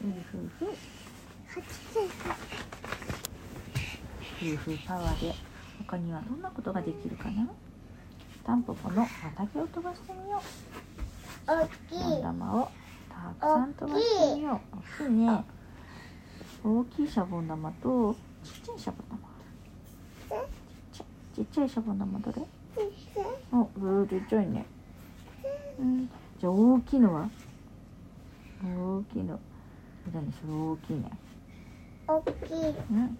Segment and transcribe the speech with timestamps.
[0.00, 0.72] ふうふうふう。
[4.56, 5.34] ふうパワーで
[5.78, 7.48] 他にはどんなことができるかな？
[8.46, 10.42] タンポポの畑を飛ばしてみよう。
[11.50, 12.22] 大きい。
[12.22, 12.70] 玉を
[13.08, 14.76] たくさん飛ばしてみよう。
[14.76, 15.44] 大きいね。
[16.64, 20.46] 大きいシャボン玉とちっちゃいシャボン玉。
[20.92, 22.42] ちっちゃいちっちゃいシャボン玉どれ？
[23.52, 24.64] おブーちっちゃいね。
[25.80, 26.08] うん。
[26.38, 27.28] じゃあ大きいのは？
[28.62, 29.40] 大きいの
[30.12, 31.10] 何それ大きいね。
[32.06, 32.68] 大きい。
[32.90, 33.18] うん。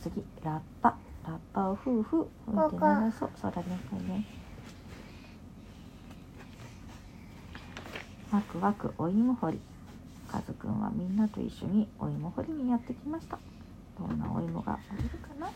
[0.00, 0.96] 次ラッパ。
[1.26, 3.30] ラッパをふうふう吹いて鳴らそう。
[3.40, 4.24] そうだねこれね。
[8.32, 9.60] ワクワクお芋掘り。
[10.30, 13.38] カズくんはみんなと一緒にお芋掘りにやってきました。
[13.98, 15.46] どんなお芋が掘れるかな。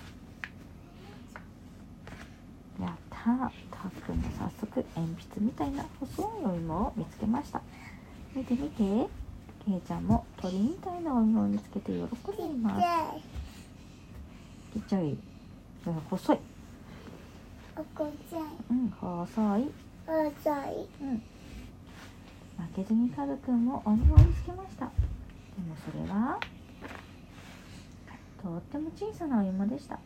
[2.85, 3.39] やったー。
[3.71, 7.63] たっくんも早速鉛筆みたいな細いお芋を見つけました。
[8.35, 9.09] 見て見て
[9.67, 12.01] けいちゃんも鳥みたいなお芋を見つけて喜ん
[12.37, 12.87] でいます。
[14.75, 15.17] ちっちゃい
[15.87, 16.39] うん細い。
[17.77, 18.43] おこちゃん。
[18.71, 19.71] うん細い
[20.07, 21.17] 遅いうん。
[21.17, 21.23] 負
[22.77, 24.87] けずにカズくんもお芋を見つけました。
[24.87, 24.93] で
[25.69, 26.39] もそれは
[28.41, 29.97] とっても小さなお芋でした。
[29.97, 29.99] あ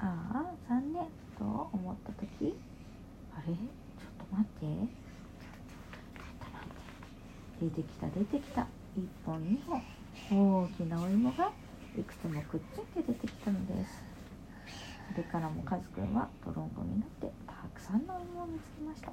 [0.00, 1.04] あ残念
[1.38, 2.58] と思った時。
[3.32, 3.54] あれ？
[3.54, 3.58] ちょっ
[4.18, 4.66] と待って。
[4.66, 4.76] ちょっ
[6.40, 6.86] と待って。
[7.58, 9.58] 出てきた出てきた1本2
[10.30, 11.52] 本大きなお芋が
[11.98, 14.02] いくつもくっついて出てきたのです
[15.12, 19.12] それからもカズくんはトロンボになってたくさんのお芋を見つけました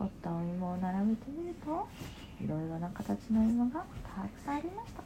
[0.00, 1.86] 掘ったお芋を並べてみると
[2.42, 5.02] いろいろな形の芋がたくさんありました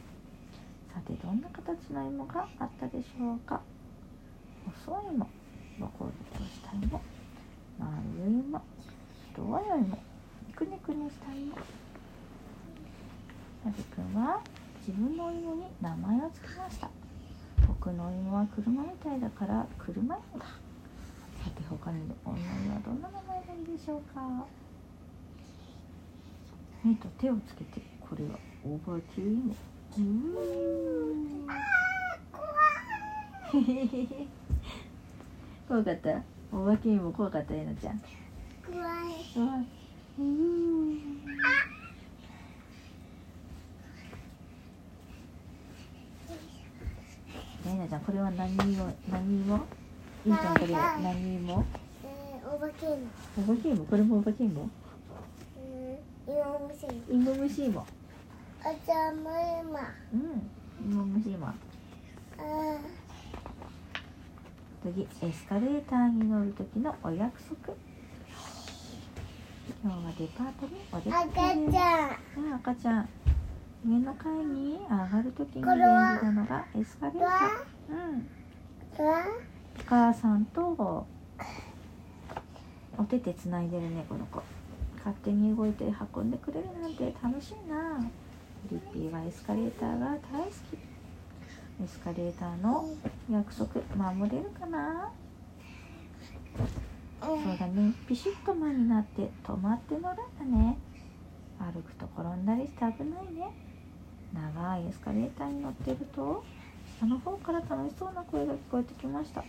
[0.94, 3.60] さてどんな形の芋があったでしょうか
[4.86, 5.28] 細い芋
[5.78, 7.00] ボコボコした芋
[7.78, 7.92] 丸
[8.26, 8.62] い芋
[9.32, 9.98] 太い芋
[10.56, 11.54] くねくねした芋
[13.64, 14.40] なべくんは
[14.86, 16.88] 自分のお芋に名前を付けました。
[17.68, 20.46] 僕のお芋は車みたいだから車芋だ。
[20.46, 24.20] さて他にお芋にはどんな名前がいいでしょうか？
[26.84, 29.54] 目と手をつけてこれはオーバーキュー芋
[29.98, 31.46] うーん。
[35.68, 36.10] 怖かった。
[36.52, 38.00] オーバーキュー芋怖かったえなちゃん。
[38.66, 38.78] 怖い。
[39.34, 39.66] 怖い。
[40.18, 41.19] うーん
[47.70, 49.56] えなちゃんこれは何芋何芋
[50.26, 51.64] いいちゃんこれは何芋
[52.04, 54.62] えーお化けのオーバーキュー芋これもオーバーキュー芋
[57.10, 57.86] うん芋虫芋
[58.62, 59.32] あじゃあもう
[59.62, 59.80] 今。
[60.12, 60.92] うん。
[60.92, 61.54] 芋虫芋あ
[64.82, 67.74] 次エスカレーターに乗る時のお約束。
[69.82, 71.56] 今日はデパートにお出赤かけ。
[71.56, 72.44] ですちゃん。
[72.44, 73.08] うん赤ちゃん
[73.86, 77.28] 上の階に上がる時に便利なのがエスカレーター。
[77.88, 78.28] うん。
[78.98, 81.06] お母さんと
[82.98, 84.42] お手手つないでるねこの子。
[84.98, 87.98] 勝手に動いて運んでくれるなんて楽しいな。
[88.70, 90.74] リッピーはエスカレーターが大好き。
[91.82, 92.86] エスカレーターの
[93.30, 95.10] 約束守れるかな？
[97.22, 97.94] そうだね。
[98.06, 100.76] ピシッと前になって止まって乗るんだね。
[101.58, 103.54] 歩くと転んだりして危ないね。
[104.32, 106.44] 長いエスカレーターに乗ってると
[106.98, 109.44] 下の方から楽しそうな声が聞こえてきました。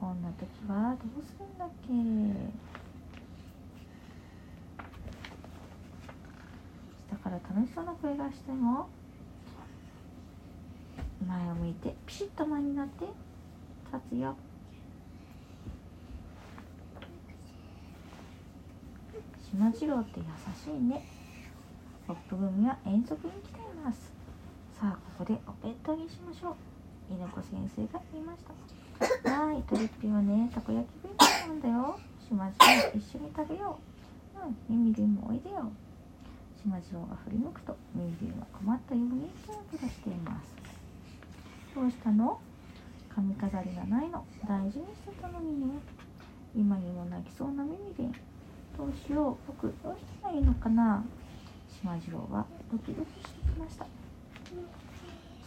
[0.00, 1.92] こんな時はどうするんだっけ。
[7.10, 8.88] 下から楽しそうな声がしても
[11.28, 13.04] 前を向いてピシッと前になって
[13.92, 14.34] 立つよ。
[19.52, 20.24] 島次郎って優
[20.54, 21.19] しいね。
[22.10, 24.10] ホップ組は遠足に来ています。
[24.74, 26.56] さあここでお弁当にしましょ
[27.08, 27.14] う。
[27.14, 29.30] 稲子先生が言いました。
[29.30, 32.00] はいトリッピーはねたこ焼き弁当なんだよ。
[32.28, 33.78] 島次郎一緒に食べよ
[34.34, 34.38] う。
[34.42, 35.70] うんミミリンもおいでよ。
[36.60, 40.50] 島次郎が振り向くとミミリンは困ったようにキラキラしています。
[41.76, 42.40] どうしたの？
[43.14, 44.26] 髪飾りがないの。
[44.48, 45.78] 大事にしてたのにね。
[46.56, 48.12] 今にも泣きそうなミミリン。
[48.76, 49.36] どうしよう。
[49.46, 51.04] 僕どうしたらいいのかな。
[51.82, 53.86] 島次郎はドキドキしてきました。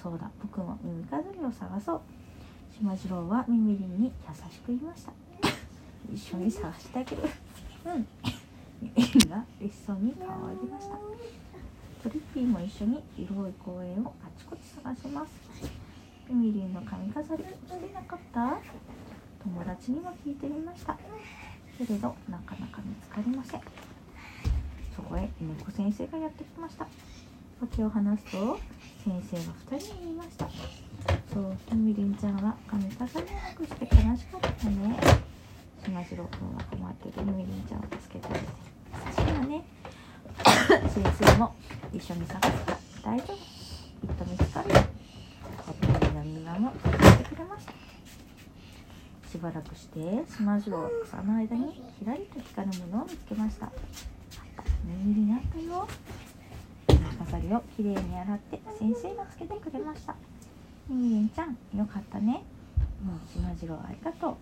[0.02, 2.02] そうだ僕も耳飾りを探そう。
[2.76, 5.14] 島次郎はミミリンに優しく言いました。
[6.12, 7.24] 一緒に探してあげる
[7.86, 8.08] うん。
[8.82, 10.96] ミミリンが嬉しそうに顔を上げました。
[10.96, 15.32] トリッピーも一緒に広い公園をあちこち探します。
[16.28, 18.58] ミミリンの髪飾りしてなかった？
[19.44, 20.98] 友達にも聞いてみました。
[21.78, 23.62] けれどなかなか見つかりません。
[25.10, 26.88] こへ猫先生がやってきました。
[27.62, 28.60] 訳を話すと
[29.04, 30.50] 先生が2人に言いました。
[31.34, 35.00] そうみみりんちゃんは髪飾りをなくして悲しかったね。
[35.84, 38.46] しまじろくんは困ってるみりんちゃんを助けてあげて。
[38.94, 39.64] 優しいわね。
[40.90, 41.56] 先生も
[41.92, 43.36] 一緒に探すから大丈夫。
[43.36, 44.76] きっと見つかるよ。
[45.66, 47.74] ホットミのみんなも助けてくれました。
[49.30, 50.00] しばらくして
[50.32, 53.72] しまじろうは草の間にひらりと光るものを見つけました。
[54.84, 55.88] あった耳になったよ。
[57.20, 60.16] 飾りをきれいに洗って先生がつけてくれました。
[60.90, 62.44] みみりんちゃんよかったね。
[63.04, 64.38] もうしまじろうありがと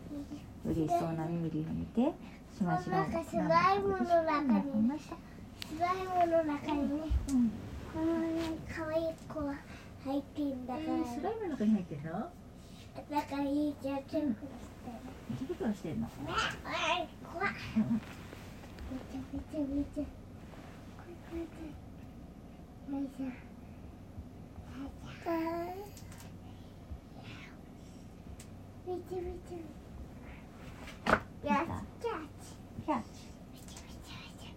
[0.66, 0.70] う。
[0.70, 2.14] 嬉しそうなみみりんを見て
[2.56, 5.96] しまじろうなんかスライムの中にスライ
[6.28, 7.52] ムの中にねうん
[7.94, 8.28] このね
[8.70, 9.54] 可愛い子が
[10.06, 12.10] 入ってんだから、ムの中に入ってるの？
[13.10, 13.98] だからいいじゃん。
[14.04, 14.94] 手袋してる
[15.40, 16.08] 手袋してんの？
[16.08, 16.34] おい
[17.34, 17.48] 怖っ
[18.92, 20.21] めちゃめちゃめちゃ
[21.34, 21.38] め
[28.98, 31.16] ちゃめちゃ
[31.48, 31.66] やっ
[32.02, 32.10] ちゃ
[32.86, 33.16] キャッチ
[33.54, 34.50] めちゃめちゃめ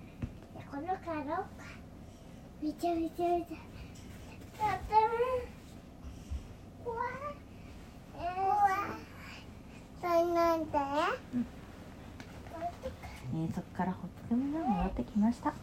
[0.52, 1.46] ちゃこのカロか
[2.60, 3.56] めちゃめちゃめちゃ
[4.58, 4.94] だって
[6.84, 7.08] 怖い
[8.18, 8.72] 怖い
[10.00, 10.58] それなん。
[10.70, 10.78] で
[13.36, 15.54] えそこからホップ組が戻ってきました。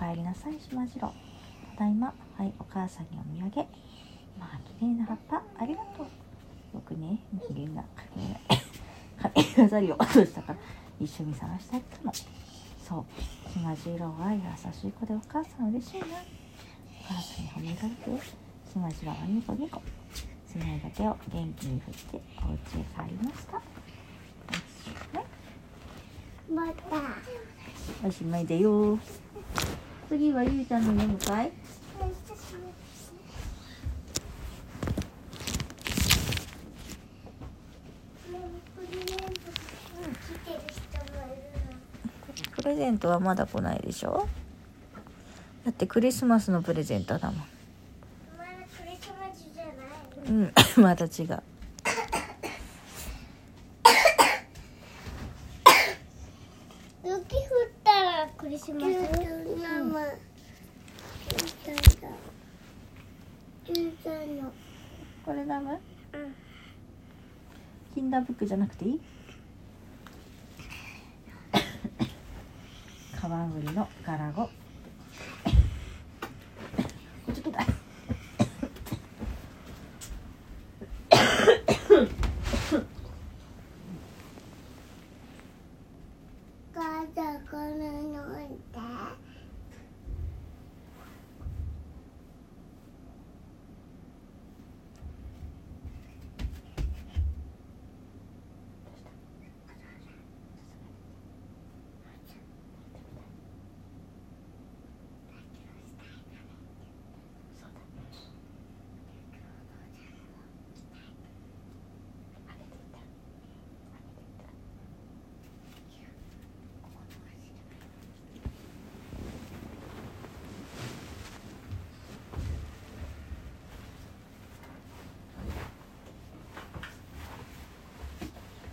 [0.00, 3.68] 帰りなさいしまじろうただいまはいお母さんにお土産。
[4.38, 6.06] まあ綺麗な葉っぱありがとう。
[6.72, 7.84] 僕ねみりんが
[9.18, 10.58] 髪飾りを落としたから
[10.98, 12.12] 一緒に探してあげたの
[12.82, 13.04] そ
[13.48, 14.40] うしまじろうは優
[14.72, 16.06] しい子でお母さん嬉しいな。
[16.06, 16.10] お
[17.12, 18.26] 母さんに褒められて
[18.72, 19.82] しまじろうはニコニコ。
[20.48, 23.60] つないだ手を元気に振ってお家へ帰りました。
[24.48, 24.60] おし
[26.50, 28.08] まいまた。
[28.08, 28.98] おしまいだよ
[30.10, 31.52] 次はゆうちゃんの読むかい？
[42.56, 44.26] プレゼントはまだ来ないでしょ？
[45.64, 47.44] だってクリスマスのプレゼントだもん。
[50.26, 50.52] うん。
[50.82, 51.10] また違う。
[57.04, 57.22] 雪降っ
[57.82, 59.19] たらクリスマス？
[59.90, 60.00] マ
[65.24, 66.34] これダメうん
[67.94, 69.00] キンダーブックじゃなくていい
[73.20, 74.50] カワウリのガラゴこ
[77.32, 77.66] っちょっとだ
[86.74, 88.80] 母さんこの飲んで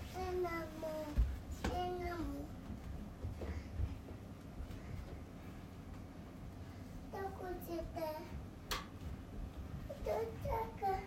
[0.10, 0.50] シナ
[0.82, 1.16] モン
[1.64, 2.24] シナモ
[7.24, 7.84] ンどこして。
[9.90, 10.10] お父
[10.44, 11.07] さんが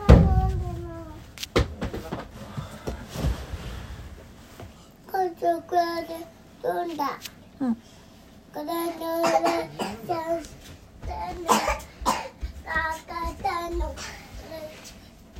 [5.41, 7.19] んだ
[7.59, 7.75] うん。
[7.75, 7.81] こ
[8.59, 8.69] れで
[10.05, 10.37] じゃん
[12.63, 12.85] 赤
[13.41, 13.95] たの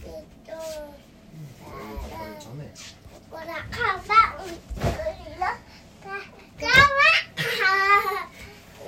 [0.03, 0.57] えっとだ
[2.55, 2.73] ね
[3.29, 3.77] ほらカ
[4.07, 4.45] バン
[4.79, 6.03] 作るよか
[6.57, 6.65] カバ
[7.21, 8.33] ン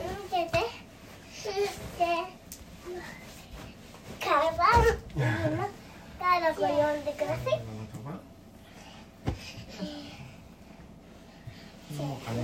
[0.02, 0.58] 見てて
[1.46, 1.54] 見
[1.98, 2.02] て
[4.20, 4.26] カ
[4.58, 5.60] バンいるの
[6.20, 6.66] 誰か呼
[6.98, 7.06] ん。
[7.06, 7.54] でください
[11.94, 12.38] もうかね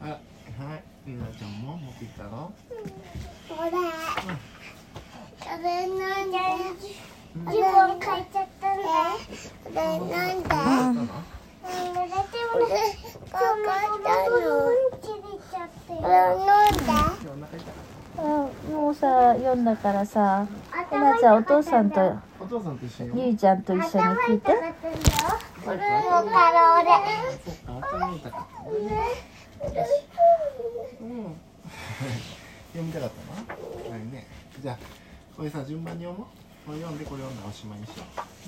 [0.00, 2.52] あはいりなちゃんも持ってきたの
[3.48, 3.74] ほらこ
[5.62, 6.36] れなんで
[7.34, 8.84] 自分書いちゃったんだ
[9.62, 10.56] これなんでどうした
[10.92, 10.96] の
[11.62, 12.70] 濡れてもね
[13.30, 14.32] かかったの
[14.66, 16.06] うんち出ちゃってこれなんで今日お腹痛かっう
[18.70, 18.74] ん。
[18.74, 20.46] もうさ読んだからさ
[20.90, 23.22] ひなちゃんお父さんとたお父さんと一緒に。
[23.26, 24.52] ゆいちゃんと一緒に聞いて。
[24.52, 24.74] 頭痛かっ
[25.64, 26.90] たんだよこれもから俺。
[27.38, 27.72] そっか。
[27.80, 29.06] 頭痛かったね
[31.00, 31.36] うん。
[32.72, 34.26] 読みたかったのないね。
[34.60, 34.78] じゃあ
[35.36, 36.26] これさ順番に読もう。
[36.66, 38.42] これ読んでこれ読んでおしまいにしよう。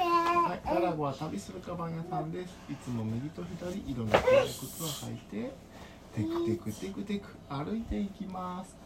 [0.00, 2.54] はい、ガラゴは旅するカバン屋さんです。
[2.70, 5.52] いつも右と左、色の違う靴を履いて、
[6.14, 8.76] テクテクテクテク歩いていきます。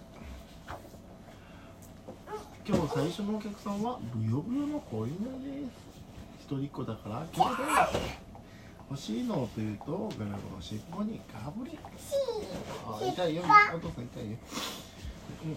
[2.67, 5.73] 今日最初のお客さんはブヨブヨの子犬です。
[6.45, 7.63] 一人っ子だから兄弟
[8.91, 11.79] 欲しいのというと、ガラゴの尻尾にガブリ。
[12.87, 13.43] あ、痛いよ。
[13.75, 14.37] お父さん痛いよ。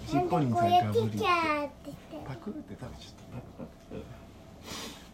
[0.08, 1.26] 尻尾にさ、ガブリって。
[2.26, 3.36] パクって食べちゃった。
[3.36, 4.04] パクパク。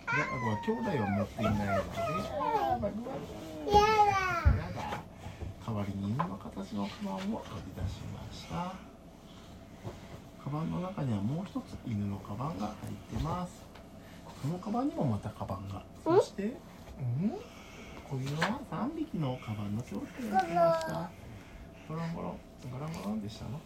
[0.06, 1.70] ガラゴは兄弟を持っていないので、
[3.72, 4.62] あ
[5.65, 8.75] 代わりに犬の形のカバンを取り出しました。
[10.43, 13.63] カバンの中にはもう一つ犬のカバンが入ってます。
[14.41, 15.84] そのカバンにもまたカバンが。
[16.03, 16.48] そしてう
[17.25, 17.32] ん？
[18.10, 21.10] こういうのは3匹のカバンの商品が来ました。
[21.88, 22.38] ゴロンゴロン
[22.72, 23.60] ゴロンゴロンでしたの、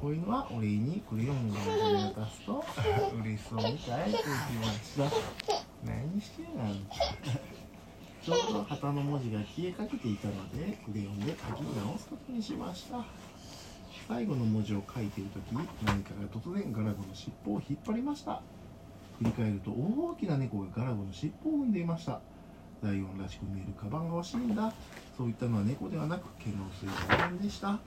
[0.00, 1.54] こういうのはお礼にクレヨンを
[2.14, 2.64] 渡すと
[3.20, 4.28] 嬉しそうみたいと言って
[4.60, 5.04] ました。
[5.84, 6.62] 何してんの
[8.24, 13.04] ちょうど旗の文字が消えかけていたのでクレヨンで書き直すことにしました。
[14.06, 15.66] 最後の文字を書いている時何
[16.04, 18.40] かが突然ガラゴの尻尾を引っ張りました。
[19.18, 22.20] 振り返ると大きな猫がガラゴの尻尾を踏んでいました。
[22.82, 24.72] ライオンらしく見えるカバンが欲しいんだ。
[25.16, 26.88] そういったのは猫ではなく毛の薄い
[27.18, 27.78] ライオンでした。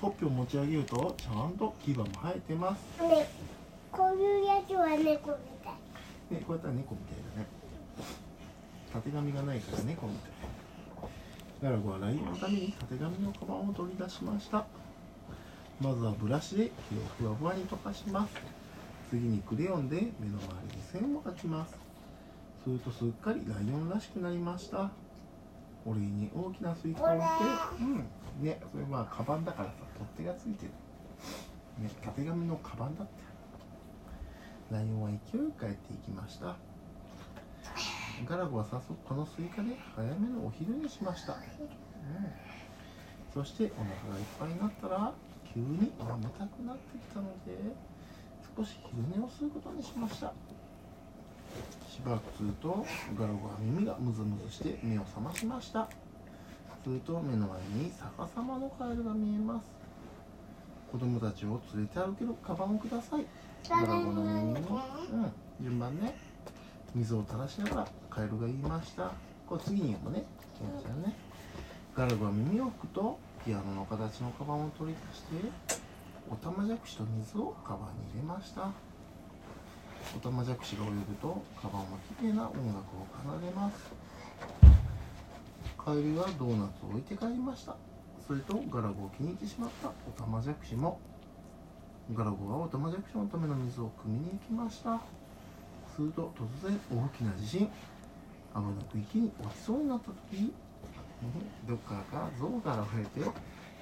[0.00, 3.02] ほっぺを持ち上げるとちゃんと牙も生えてます。
[3.02, 3.28] ね
[3.92, 5.06] こういうやつは猫み
[5.62, 6.34] たい。
[6.34, 7.57] ねこうやったら猫みたいだね
[8.92, 10.30] たてがみがないから猫みたい
[11.62, 14.64] ガラゴはライオンのためにたてがみのカバンを取り出しました。
[15.80, 16.70] まずはブラシで
[17.20, 18.34] 毛をふわふわにとかします。
[19.10, 21.74] 次にクレヨンで目の周りに線を描きます。
[22.62, 24.90] するとすっかりライオンらしくなりました。
[25.84, 27.24] お礼に大きなスイカを持って
[27.80, 27.96] うん。
[28.40, 30.72] ねそれはカバンだからさ取っ手がついてる。
[31.82, 33.28] ねたてがみのカバンだって。
[34.70, 36.54] ライオンは勢いよく帰っていきました
[38.26, 41.40] ガラゴは早速このスイカで早めのお昼にしました、うん、
[43.32, 45.12] そしてお腹がいっぱいになったら
[45.54, 45.90] 急に眠
[46.38, 47.56] たくなってきたので
[48.56, 50.32] 少し昼寝をすることにしました。
[51.88, 52.84] しばらくすると
[53.18, 55.88] ガラゴは耳がムズムズして目を覚ましました。
[56.84, 59.64] すると目の前に逆さまのカエルが見えます。
[60.90, 63.26] 子供たちを連れて歩けるカバンをください。
[63.68, 64.62] ガラゴの耳に、うん、
[65.60, 66.14] 順番ね
[66.94, 69.12] 水を垂らしながらカエルが言いました。
[69.46, 70.24] これ次に読むね。
[70.56, 71.14] きなちゃんね。
[71.94, 75.50] ガラゴは耳を拭くとピアノの形のカバンを取り出して
[76.30, 78.70] おたまじゃくしと水をカバンに入れました。
[80.16, 81.86] おたまじゃくしが泳ぐとカバンは
[82.18, 83.92] きれいな音楽を奏でます。
[85.76, 87.76] カエルはドーナツを置いて帰りました。
[88.26, 89.88] それとガラゴを気に入ってしまった。
[89.88, 91.00] おたまじゃくしも
[92.14, 95.00] ガラゴはおたまじゃくしのための水を汲みに行きました。
[95.98, 96.32] すると
[96.62, 97.66] 突然大きな地震危
[98.54, 100.52] なく池に落ちそうになった時
[101.66, 103.28] どっかから象が現れて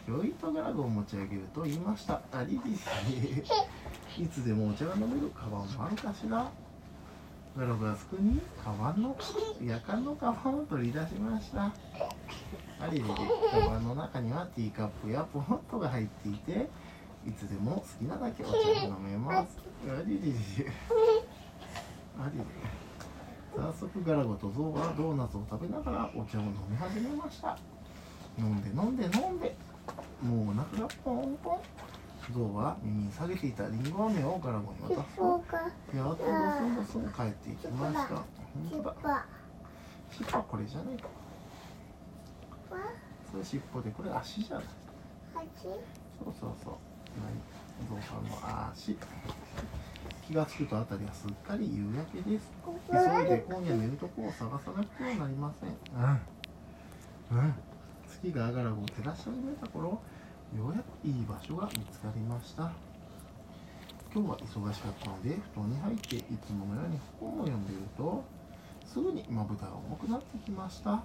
[0.07, 2.23] ひょいとガラゴを持ち上げると言いました。
[2.33, 4.27] ありですい。
[4.29, 6.49] つでもお茶が飲めるカバンもあるかしら。
[7.59, 9.17] ガラガラスクにカバンの
[9.61, 11.65] 夜間のカバンを取り出しました。
[11.65, 11.73] あ
[12.91, 13.11] りれで
[13.51, 16.69] カバンの中にはティーカップやポットが入っていて
[17.27, 19.59] いつでも好きなだけお茶が飲めます。
[19.89, 20.29] ありれ
[20.65, 20.71] れ
[22.19, 22.45] ありれ
[23.57, 27.59] 早速ガラゴとゾウはドーナツを食べながらお茶を飲み始めました。
[28.39, 29.57] 飲んで飲んで飲んで。
[30.23, 31.59] もうお腹がポンポン。
[32.35, 35.17] ゾウは耳に下げていたリンゴ飴をガラゴに渡す。
[35.17, 35.57] とか？
[35.95, 38.01] やっとボソボソ帰っていきました。
[38.09, 38.25] 本
[38.73, 39.09] 当だ。
[39.09, 39.25] わ
[40.11, 41.09] 尻尾はこれじゃないか
[43.31, 44.65] それ尻尾でこれ足じゃない。
[45.35, 45.75] 八そう
[46.41, 46.75] そうそう。
[47.21, 48.97] 何ゾウさんの足
[50.27, 52.51] 気がつくとあたりはすっかり夕焼けです。
[52.91, 55.71] 急いで今夜寝るとこを探さなくてはなりません。
[55.71, 57.39] うん。
[57.39, 57.55] うん。
[58.09, 60.01] 月がガラゴを照らし始めた頃
[60.57, 62.73] ようやくいい場所が見つかりました。
[64.13, 68.25] 今日は忙しかったので布団に入っていつものように本を読んでいると
[68.85, 71.05] すぐにまぶたが重くなってきました。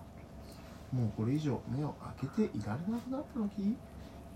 [0.92, 3.78] もうこれ以上目を開けていられなくなった時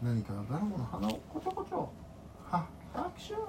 [0.03, 1.87] 何かがガラゴの鼻をコチョコチョ。
[2.51, 3.39] はアクション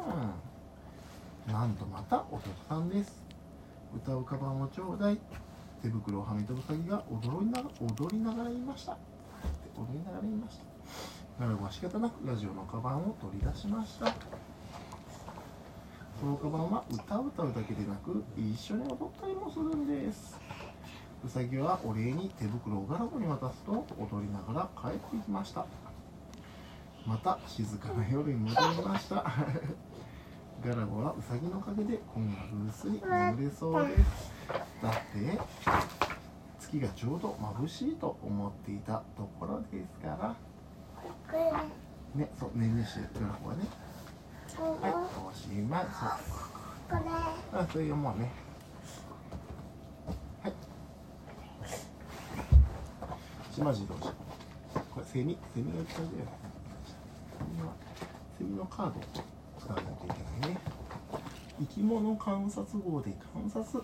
[1.47, 3.25] なんとまたお客さんです。
[3.95, 5.19] 歌うカバンをちょうだい
[5.81, 8.97] 手袋をはめたウサギが踊りなが踊りながら言いました。
[9.77, 10.65] 踊りながら言いました。
[11.39, 14.13] ガラゴは仕方なくラジオのカバンを取り出しました。
[16.19, 20.41] そのカバンは歌を歌うだけでなく一緒に踊ったりもするんです。
[21.25, 25.65] ウサギはお礼に手袋をガラゴに渡すと踊りながら帰っていきました。
[27.07, 29.25] また静かな夜に戻りました。
[30.65, 34.33] ガラゴはウサギのおかげで今夜ぐっすり眠れそうです
[34.83, 35.39] だって
[36.59, 40.37] 月がちょうど眩しいと思っていたところですから
[42.15, 43.65] ねそう寝にしてるガラゴはね
[44.57, 44.93] こはい
[45.31, 46.47] おしまいそう
[46.89, 47.01] これ
[47.53, 48.31] あ、それ読もうね。
[50.41, 50.53] はい。
[53.53, 54.13] 島次郎氏。
[54.95, 56.25] これセミ、セミがいっぱいだよね。
[57.39, 57.73] セミは、
[58.39, 59.03] セミのカードを
[59.59, 60.59] 使わないといけないね。
[61.59, 63.83] 生き物観察号で観察。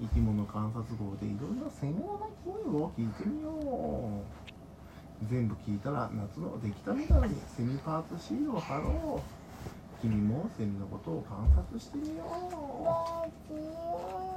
[0.00, 5.26] 生き物観察号でいろいろセミの声を聞いてみよう。
[5.28, 10.00] 全部聞いたら夏の出来たメダルにセミパーツシールを貼ろう。
[10.00, 13.54] 君もセミのことを観察してみよう。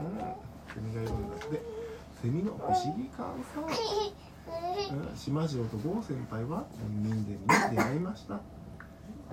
[0.03, 0.17] うん、
[0.73, 1.61] セミがいるんだって。
[2.21, 3.71] セミの不思議観察。
[4.91, 8.41] うん、島次郎と郷先輩は人間に出会いました。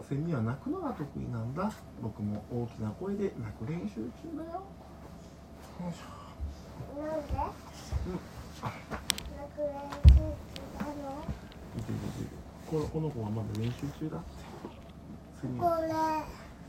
[0.09, 1.71] セミは鳴くのが得意なんだ。
[2.03, 4.64] 僕も大きな声で鳴く練習中だよ。
[5.81, 6.18] よいしょ
[6.99, 7.33] なんで
[8.07, 8.16] うん
[8.57, 8.99] なんか
[9.59, 9.68] 練
[10.03, 10.92] 習したの
[11.77, 12.33] 見て見て
[12.71, 14.27] このこの子はまだ練習中だって。
[15.42, 15.88] セミこは、れ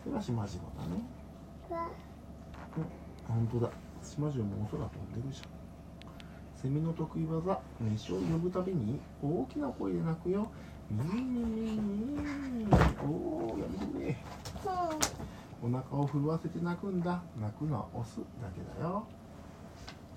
[0.03, 0.55] それは島だね。
[1.69, 1.89] は
[3.27, 3.71] 本当だ
[4.03, 5.59] 島中もお空飛んでるじゃん
[6.61, 10.51] セミの得意技飯を呼ぶたびに大きな声で鳴くよ
[10.91, 12.25] ミーミーミー
[12.65, 14.23] ミーおやめてね
[15.61, 17.01] お腹を震わせて鳴くん。
[17.01, 19.05] だ鳴くのはオスだけだよ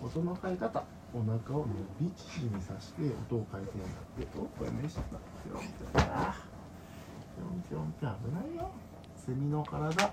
[0.01, 0.83] 音の変え方
[1.13, 3.83] お腹を伸び縮みさせて音を変えてん。
[3.83, 3.91] だっ
[4.27, 5.03] ておこれ飯だ
[5.45, 5.61] ぴょん。
[5.61, 5.93] ぴょん。
[5.93, 6.35] だ
[7.69, 7.93] ぴょん。
[7.93, 8.17] ぴょん。
[8.17, 8.71] 危ないよ
[9.15, 10.11] セミの体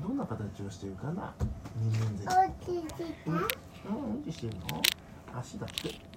[0.00, 0.16] どん。
[0.16, 1.32] な形をしてるかな
[1.76, 2.24] 人間ゼ
[2.66, 2.80] ミうん。
[2.80, 4.22] 落ちてうん、うん。
[4.24, 4.82] ちしてるの
[5.38, 6.11] 足だって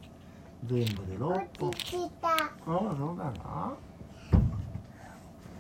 [0.68, 1.70] 全部で6た本。
[1.70, 3.74] 落ちああそうだな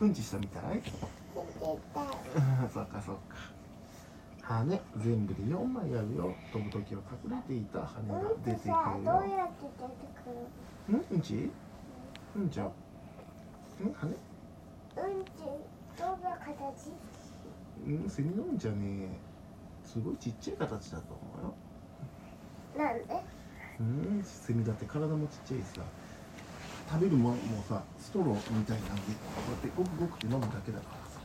[0.01, 0.81] うんちしたみたい？
[2.73, 3.21] そっかそっか。
[4.41, 6.33] 羽全部で4枚あるよ。
[6.51, 8.75] 飛ぶ時は隠れていた羽がうん出てくるよ。
[10.89, 11.51] うんうんち？
[12.35, 12.59] うんち？
[12.61, 12.71] ゃう
[13.83, 13.93] うん？
[13.93, 14.13] 羽うん
[15.25, 15.29] ち？
[15.97, 16.91] どんな形？
[17.87, 19.07] うんセミのうんちはね
[19.83, 21.55] すごいちっちゃい形だと思
[22.77, 22.85] うよ。
[22.85, 23.23] なんで？
[23.79, 25.81] うんセミだって体もちっちゃいしさ。
[26.87, 31.19] 食べるものもさストローみたいなんでこうやってごくごくって飲むだけだからさ、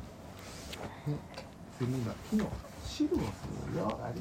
[1.07, 1.19] ね、
[1.79, 2.51] セミが木の
[2.83, 3.23] 汁を吸
[3.75, 4.01] うよ。
[4.03, 4.21] あれで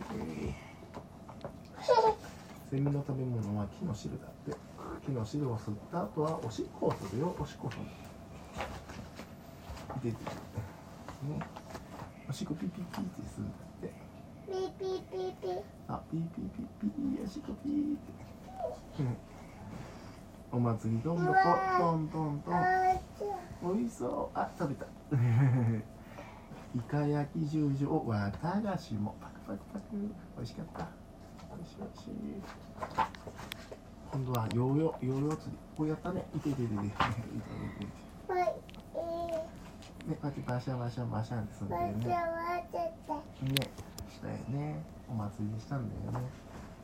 [2.70, 4.58] セミの食べ物は木の汁だって。
[5.06, 7.34] 木の汁を吸った後はおしっこをするよ。
[7.40, 7.84] おしっこする。
[10.04, 10.36] 出てくる
[11.40, 11.40] ね。
[12.30, 12.92] おしっこピピピって
[13.34, 13.94] するんだって。
[14.46, 15.64] ピーピーピーピー。
[15.88, 18.19] あ、ピーピーピーピー、おしっこピーって。
[19.00, 19.18] うん。
[20.52, 21.38] お祭りどんどこ、
[21.80, 22.54] トントントン。
[22.56, 24.38] あーちゃおいしそう。
[24.38, 24.86] あ、食べた。
[26.76, 29.16] イカ焼き十条、わたがしも。
[29.20, 29.86] パクパクパク。
[30.40, 30.88] おいしかった。
[31.52, 32.12] おいしいおいしい。
[34.12, 35.58] 今度はヨーヨー、ヨーヨー釣り。
[35.78, 36.26] こうやったね。
[36.36, 36.86] いていていていて。
[36.86, 36.96] いてね、
[38.28, 38.34] こ
[40.24, 42.06] うやってバシャバシャバシャってするんだよね。
[43.44, 43.90] ね。
[44.20, 46.28] したよねお祭りにしたんだよね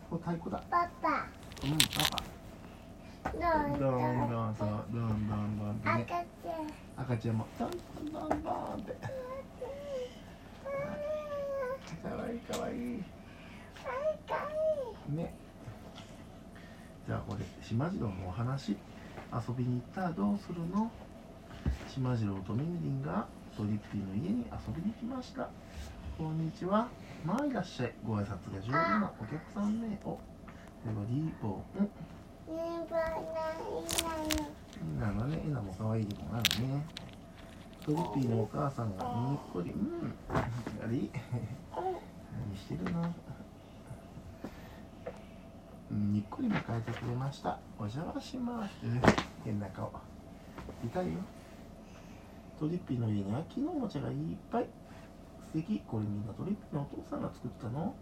[0.10, 1.28] これ太鼓だパパ
[1.64, 2.24] うんパパ
[3.32, 7.48] どんどんそうどんどんどんってねちゃん赤ちゃんも。
[7.60, 7.78] どんど
[8.10, 8.96] んどんどんって
[12.02, 12.36] かわい。
[12.36, 12.74] いかわい。
[12.74, 13.04] い
[15.16, 15.34] ね。
[17.08, 18.78] じゃあこれ島次郎のお話。
[19.34, 20.90] 遊びに行ったらどうするの
[21.88, 25.50] 島次郎とみみりんがトリッピーの家に遊びに来ました。
[26.18, 26.88] こんにちは。
[27.26, 27.94] まあいらっしゃい。
[28.06, 30.00] ご挨拶が上手なお客さんね。
[30.06, 30.18] お。
[30.88, 33.14] リーボーんねばない
[35.00, 36.86] なのね、えなも可愛いでもなるね。
[37.84, 40.42] トリッピーのお母さんがにっこり、うん、あ
[40.88, 41.10] れ何
[42.58, 43.14] してるの？
[45.92, 47.60] うんにっこり迎えてくれました。
[47.80, 48.72] お邪魔します。
[49.44, 49.92] 変な顔。
[50.84, 51.14] 痛いよ。
[52.60, 54.16] トリッピーの家には木のおもちゃがいっ
[54.52, 54.68] ぱい。
[55.54, 55.82] 素敵。
[55.88, 57.96] これみんなトリッピーのお父さんが作ったの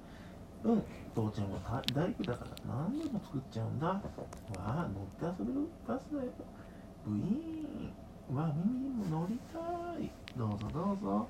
[0.64, 0.84] うん。
[1.14, 3.88] 父ちゃんは大工だから何でも作っちゃうんだ。
[3.88, 4.02] わ
[4.60, 6.32] あ、乗って遊べるバスだよ。
[7.06, 8.36] ブイーン。
[8.36, 9.60] わあ、ミミも乗りた
[10.02, 10.10] い。
[10.38, 11.28] どうぞどうぞ。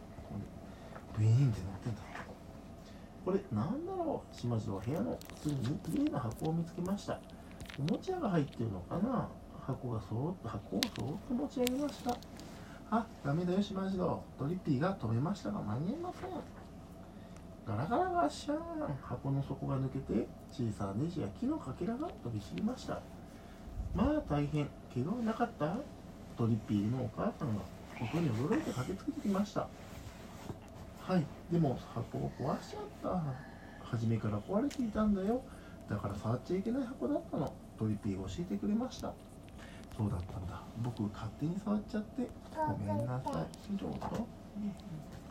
[1.17, 2.01] ブイーンって乗ってんだ。
[3.25, 7.19] これなんだろう島次郎部屋の隅に綺麗な箱を見つけました。
[7.79, 9.29] おもちゃが入ってるのかな
[9.65, 12.17] 箱がそーっと箱をそーっと持ち上げました。
[12.91, 14.21] あ、ダメだよ島次郎。
[14.37, 16.29] トリッピーが止めましたが間に合いません。
[17.65, 18.59] ガラガラガッシャーン。
[19.01, 22.99] 箱の底が抜けて小さなネジや木のかけらが飛び散りました。
[23.95, 25.77] まあ大変怪我はなかった？
[26.37, 27.61] トリッピーのお母さんが
[27.97, 29.67] ことに驚いて駆けつけてきました。
[30.99, 33.23] はいでも箱を壊しちゃった。
[33.83, 35.41] 初めから壊れていたんだよ。
[35.89, 37.53] だから触っちゃいけない箱だったの。
[37.77, 39.13] トリッピーが教えてくれました。
[39.95, 40.61] そうだったんだ。
[40.83, 42.27] 僕勝手に触っちゃって。
[42.55, 43.77] ごめんなさい。
[43.77, 43.97] どうぞ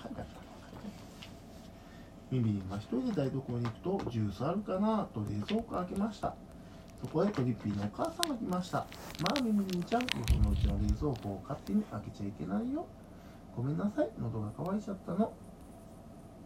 [0.00, 0.14] 書い
[2.32, 6.34] てあったミミリンは一人で台所に行くとジュースあるかなと冷蔵庫開けました。
[7.02, 8.86] そこへトリッピーのお母さんが来ました。
[9.20, 12.86] まあミミリンちゃんそのうちの冷蔵庫を勝手に開けちゃいけないよ。
[13.56, 14.08] ごめんなさい。
[14.18, 15.32] 喉が渇いちゃったの。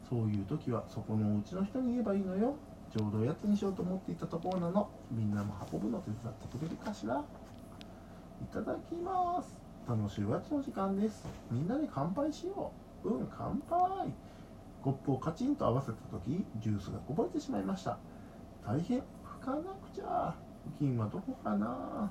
[0.08, 2.56] そういう時はそこのお家の人に言えばいいのよ。
[2.92, 4.88] ちょうどおやつにしようと思っていたところなの。
[5.10, 7.22] みんなも運ぶの手伝ってくれるかしら。
[8.42, 9.58] いただきます。
[9.88, 11.26] 楽しいおやつの時間です。
[11.50, 12.72] みんなで乾杯しよ
[13.04, 13.08] う。
[13.08, 14.10] うん乾杯。
[14.86, 17.98] コップをカチンと合わせた時ジュースがこぼれてしまいました。
[18.64, 20.32] 大変拭かなくちゃ。
[20.78, 22.08] 布巾はどこかな。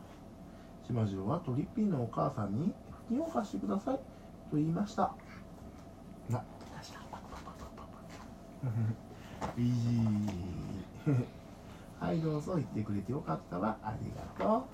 [0.85, 2.73] 島次郎はトリッピーのお母さんに
[3.07, 3.95] 布巾を貸してください。
[3.95, 5.13] と言いました。
[6.29, 6.43] な。
[6.75, 6.99] 貸した。
[6.99, 7.83] パパパパパ
[9.47, 11.25] パイージー
[12.01, 13.77] はいどうぞ言ってくれてよかったわ。
[13.83, 14.65] ありがと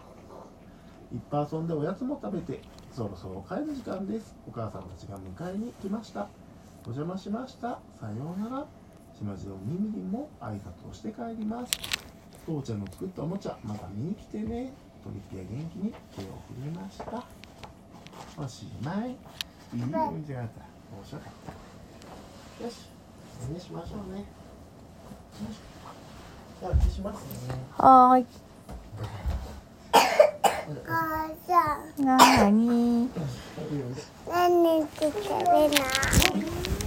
[1.12, 1.16] う。
[1.16, 4.36] いっぱい遊んでおやつも食べてそろそろ帰る時間です。
[4.48, 6.28] お母さんたちが迎えに来ました
[6.84, 7.80] お邪魔しました。
[8.00, 8.66] さようなら。
[9.18, 11.72] 島次郎みみりも挨拶をして帰ります。
[12.46, 14.74] 父ちゃんの作ったおもちゃまた見に来てね。
[15.04, 17.24] トリピーは元気に手を振りました。
[18.42, 19.12] おしまい。
[19.12, 19.18] いい
[19.78, 21.32] じゃなかった面白かっ
[22.58, 22.64] た。
[22.64, 22.90] よし
[23.46, 24.20] お願いしましょうね。
[24.20, 24.26] よ
[25.54, 25.60] し
[26.60, 28.26] じゃあ消しますねはーい。
[31.98, 33.10] なに。
[34.30, 34.88] 何？
[35.00, 36.81] 食べない。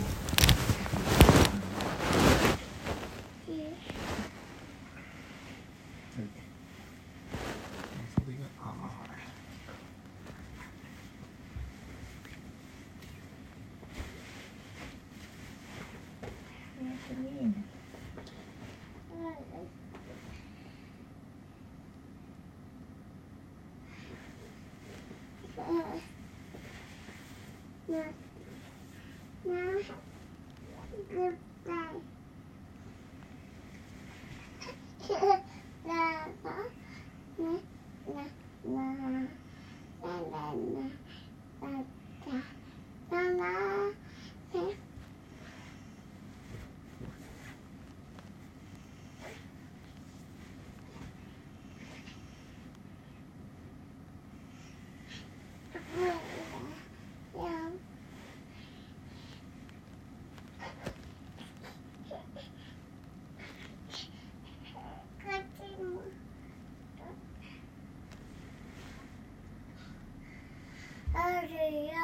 [71.57, 72.04] Yeah.